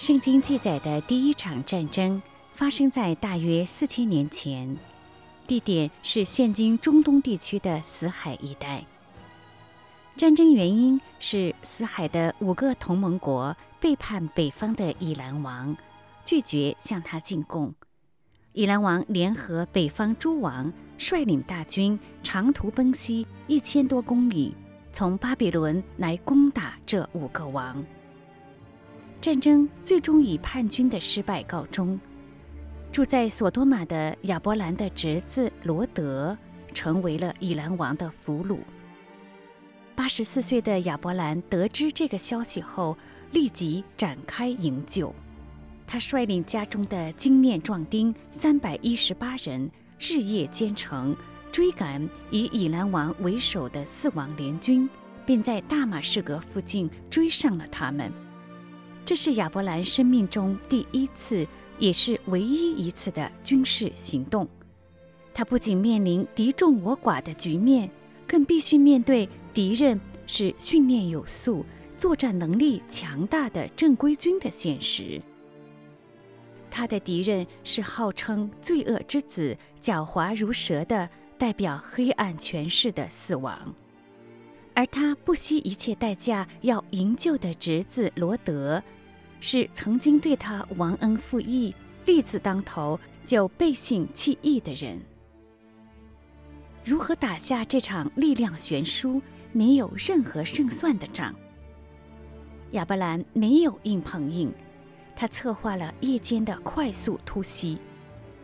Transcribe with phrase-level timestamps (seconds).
[0.00, 2.22] 圣经记载的第一场战争
[2.54, 4.74] 发生在大约四千年前，
[5.46, 8.82] 地点是现今中东地区的死海一带。
[10.16, 15.76] 战争原因是死海的五个同盟国背叛北方的以兰王，
[16.24, 17.74] 拒绝向他进贡。
[18.54, 24.56] 以兰王联合北方诸王，率领大军长途奔袭一千多公里，
[24.94, 27.84] 从巴比伦来攻打这五个王。
[29.20, 31.98] 战争最终以叛军的失败告终。
[32.90, 36.36] 住在索多玛的亚伯兰的侄子罗德
[36.74, 38.58] 成为了以兰王的俘虏。
[39.94, 42.96] 八十四岁的亚伯兰得知这个消息后，
[43.32, 45.14] 立即展开营救。
[45.86, 51.14] 他率领家中的精练壮丁三百一十八人，日夜兼程
[51.52, 54.88] 追赶以以兰王为首的四王联军，
[55.26, 58.10] 并在大马士革附近追上了他们。
[59.10, 61.44] 这是亚伯兰生命中第一次，
[61.80, 64.48] 也是唯一一次的军事行动。
[65.34, 67.90] 他不仅面临敌众我寡的局面，
[68.24, 71.66] 更必须面对敌人是训练有素、
[71.98, 75.20] 作战能力强大的正规军的现实。
[76.70, 83.74] 他的敌人是号称罪恶之子、狡猾如蛇的代表黑暗权势的死亡，
[84.72, 88.80] 而他不惜一切代价要营救的侄子罗德。
[89.40, 91.74] 是曾经对他忘恩负义、
[92.06, 95.00] 利字当头就背信弃义的人。
[96.84, 99.20] 如何打下这场力量悬殊、
[99.52, 101.34] 没有任何胜算的仗？
[102.72, 104.52] 亚伯兰没有硬碰硬，
[105.16, 107.78] 他策划了夜间的快速突袭，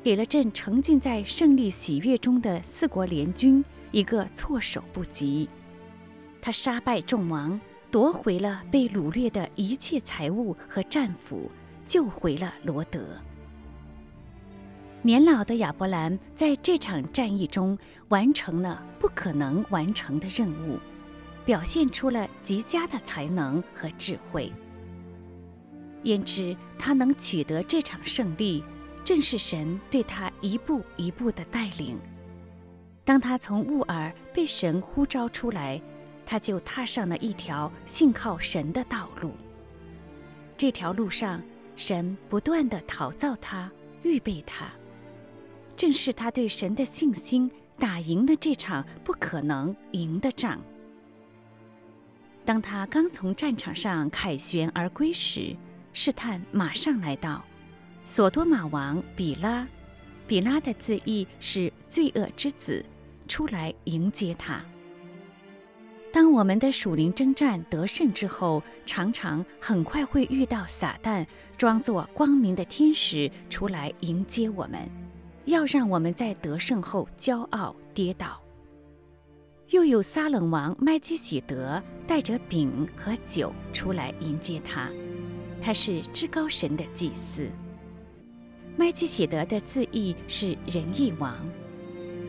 [0.02, 5.48] 给了正沉浸在胜利喜悦中的四国联军一个措手不及。
[6.40, 7.60] 他杀败众王。
[7.96, 11.50] 夺回了被掳掠的一切财物和战俘，
[11.86, 13.00] 救回了罗德。
[15.00, 17.78] 年老的亚伯兰在这场战役中
[18.08, 20.78] 完成了不可能完成的任务，
[21.46, 24.52] 表现出了极佳的才能和智慧。
[26.02, 28.62] 焉知他能取得这场胜利，
[29.06, 31.98] 正是神对他一步一步的带领。
[33.06, 35.80] 当他从乌尔被神呼召出来。
[36.26, 39.32] 他就踏上了一条信靠神的道路。
[40.56, 41.40] 这条路上，
[41.76, 43.70] 神不断地陶造他，
[44.02, 44.66] 预备他。
[45.76, 50.60] 正是他对神的信心，打赢了这场不可能赢的仗。
[52.44, 55.54] 当他刚从战场上凯旋而归时，
[55.92, 57.44] 试探马上来到。
[58.04, 59.66] 索多玛王比拉，
[60.26, 62.84] 比拉的字义是罪恶之子，
[63.28, 64.64] 出来迎接他。
[66.16, 71.26] 当我们的属灵征战得胜之后，常常很快会遇到撒旦
[71.58, 74.80] 装作光明的天使出来迎接我们，
[75.44, 78.40] 要让我们在得胜后骄傲跌倒。
[79.68, 84.88] 又有撒冷王麦基洗德带着饼和酒出来迎接他，
[85.60, 87.46] 他是至高神的祭司。
[88.74, 91.36] 麦基洗德的字义是仁义王。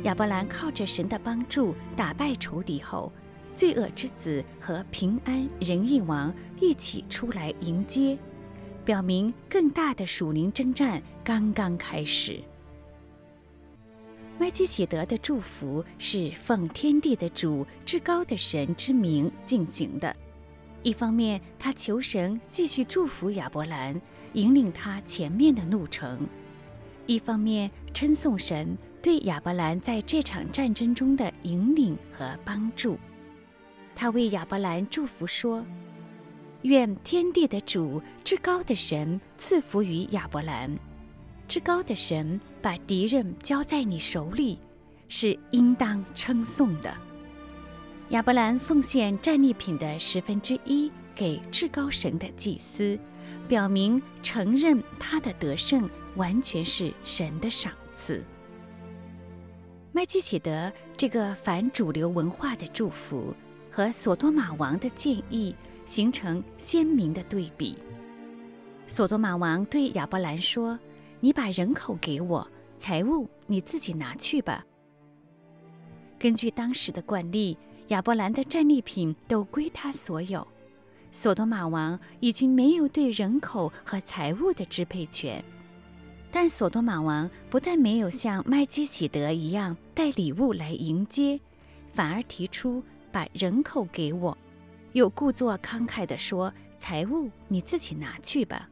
[0.04, 3.10] 亚伯兰靠着神的帮助打败仇敌后。
[3.58, 6.32] 罪恶之子和平安仁义王
[6.62, 8.16] 一起出来迎接，
[8.86, 12.40] 表明更大的属灵征战刚刚开始。
[14.38, 20.16] 麦基洗德的祝福是奉天地的主至高的神之名进行的。
[20.84, 24.00] 一方面，他求神继续祝福亚伯兰，
[24.34, 26.16] 引领他前面的路程；
[27.08, 33.00] 一方面，称颂神对亚伯兰在这场战争中的引领和帮助。
[34.00, 35.66] 他为亚伯兰祝福说
[36.62, 40.70] ：“愿天地的主、至高的神赐福于亚伯兰。
[41.48, 44.60] 至高的神把敌人交在你手里，
[45.08, 46.96] 是应当称颂的。”
[48.10, 53.00] 亚伯兰奉献战利品的十分之一给至高神的祭司，
[53.48, 58.24] 表明承认他的得胜完全是神的赏赐。
[59.92, 63.34] 麦基洗德这个反主流文化的祝福。
[63.78, 67.78] 和索多玛王的建议形成鲜明的对比。
[68.88, 70.80] 索多玛王对亚伯兰说
[71.22, 72.48] ：“你把人口给我，
[72.80, 74.66] 财物你自己拿去吧。”
[76.18, 77.56] 根据当时的惯例，
[77.90, 80.48] 亚伯兰的战利品都归他所有。
[81.12, 85.46] 索多玛王已经没有对人口和财物的支配权，
[86.32, 91.40] 但索多玛王不但没有像麦基洗德一样带礼物来迎接，
[91.94, 92.82] 反而提出。
[93.18, 94.38] 把人口给我，
[94.94, 98.70] 又故作慷慨地说：“财物你自己拿去吧。”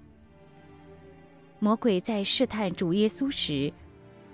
[1.58, 3.74] 魔鬼在试探主耶稣时，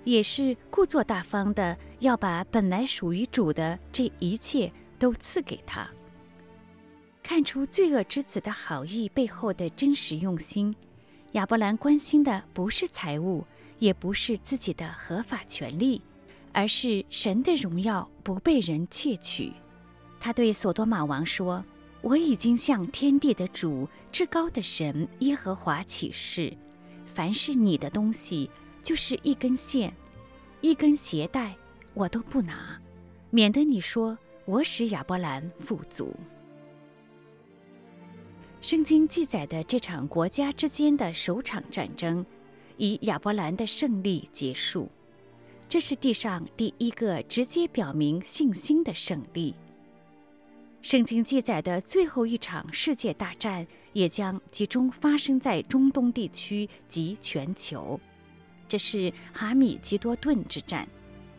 [0.04, 5.88] 也是故作大方的要把本来属于主的这一切都赐给他。
[7.22, 10.76] 看出罪恶之子的好意背后的真实用心，
[11.30, 13.46] 亚伯兰关心的不是财物，
[13.78, 16.02] 也不是自己的合法权利，
[16.52, 19.50] 而是神的荣耀不被人窃取。
[20.24, 21.64] 他对所多玛王说
[22.00, 26.56] ：“我已经向天地的主、至高的神耶和华起誓，
[27.04, 28.48] 凡是你的东西，
[28.84, 29.92] 就是一根线、
[30.60, 31.56] 一根鞋带，
[31.92, 32.80] 我都不拿，
[33.30, 36.14] 免得你说我使亚伯兰富足。”
[38.62, 42.24] 圣经记载的这场国家之间的首场战争，
[42.76, 44.88] 以亚伯兰的胜利结束。
[45.68, 49.52] 这是地上第一个直接表明信心的胜利。
[50.82, 57.98] 圣经记载的最后一场世界大战也将集中发生在中东地区及全球，
[58.68, 60.86] 这是哈米吉多顿之战。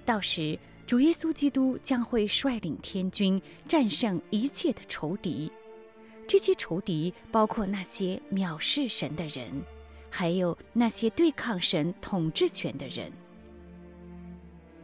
[0.06, 0.58] 到时，
[0.88, 5.52] 主耶稣基督将会率领天军战胜一切的仇敌。
[6.26, 9.52] 这些仇敌包括那些藐视神的人，
[10.10, 13.12] 还有那些对抗神统治权的人。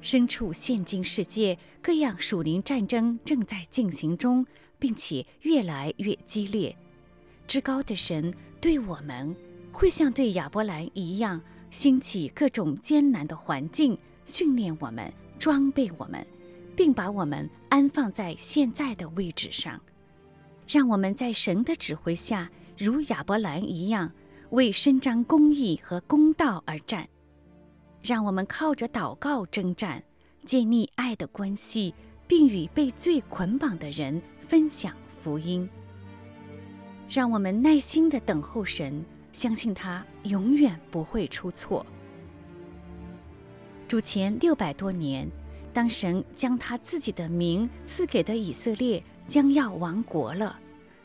[0.01, 4.45] 身处现今世界，各样属灵战争正在进行中，
[4.77, 6.75] 并且越来越激烈。
[7.47, 9.35] 至高的神对我们，
[9.71, 16.25] 会像对亚伯兰一样，兴起各种艰难的环境，训练我们，装备我们，
[16.75, 19.81] 并把我们安放在现在的位置上，
[20.67, 24.11] 让我们在神的指挥下，如亚伯兰一样，
[24.51, 27.09] 为伸张公义和公道而战。
[28.01, 30.03] 让我们靠着祷告征战，
[30.45, 31.93] 建立爱的关系，
[32.27, 35.69] 并与被罪捆绑的人分享福音。
[37.09, 39.03] 让我们耐心地等候神，
[39.33, 41.85] 相信他永远不会出错。
[43.87, 45.27] 主前六百多年，
[45.73, 50.59] 当神将他自己的名赐给的以色列将要亡国了，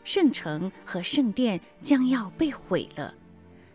[0.05, 3.15] 圣城和圣殿将要被毁了。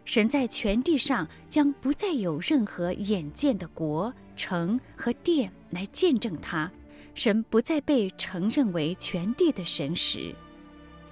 [0.10, 6.72] 神在全地上将不再有任何眼见的国、城和殿来见证他。
[7.14, 10.34] 神不再被承认为全地的神时，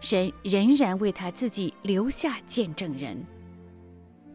[0.02, 3.24] 神仍然为他自己留下见证人。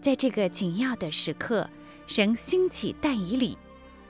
[0.00, 1.68] 在这个紧要的时刻，
[2.06, 3.58] 神兴起但以理，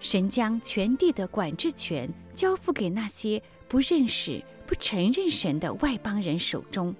[0.00, 6.94] 神将全地的管制权交付给那些不认识、不承认神的外邦人手中，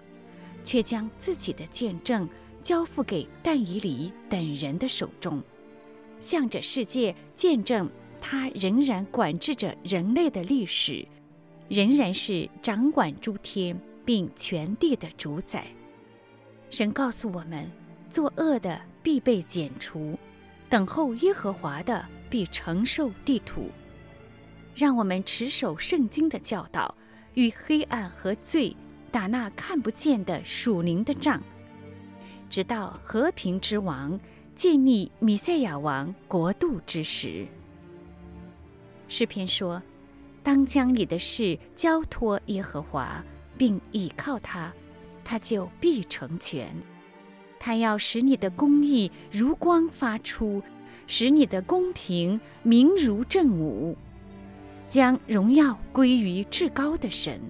[0.65, 2.27] 却将自己的见证。
[2.63, 5.43] 交付给但以理等人的手中，
[6.21, 11.07] 向着世界见证，他仍然管制着人类的历史，
[11.69, 15.67] 仍然是掌管诸天并全地的主宰。
[16.71, 17.71] 神告诉我们：
[18.11, 20.19] 作恶的必被剪除，
[20.71, 23.69] 等候耶和华的必承受地土。
[24.75, 26.95] 让我们持守圣经的教导，
[27.35, 28.75] 与黑暗和罪
[29.11, 31.43] 打那看不见的属灵的仗。
[32.53, 34.21] 直到和平之王
[34.55, 37.47] 建立米赛亚王国度之时，
[39.09, 39.83] 诗篇说
[40.45, 43.25] ：“当将你的事交托耶和华，
[43.57, 44.71] 并倚靠他，
[45.25, 46.69] 他就必成全。
[47.59, 50.63] 他要使你的公义如光发出，
[51.07, 53.97] 使你的公平明如正午，
[54.91, 57.41] 将荣耀归于至高的神。”